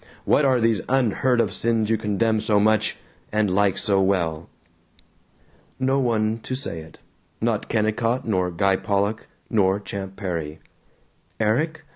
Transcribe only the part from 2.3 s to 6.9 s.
so much and like so well?" No one to say